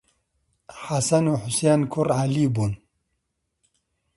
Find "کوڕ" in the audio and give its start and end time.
1.93-2.07